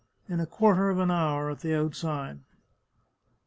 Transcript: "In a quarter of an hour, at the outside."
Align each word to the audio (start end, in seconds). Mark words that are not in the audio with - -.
"In 0.27 0.39
a 0.39 0.47
quarter 0.47 0.89
of 0.89 0.97
an 0.97 1.11
hour, 1.11 1.51
at 1.51 1.59
the 1.59 1.75
outside." 1.75 2.39